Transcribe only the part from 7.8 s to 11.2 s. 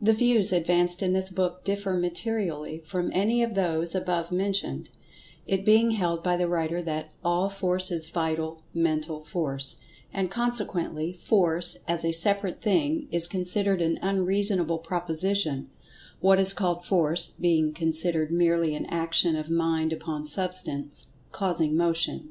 is Vital Mental Force," and, consequently,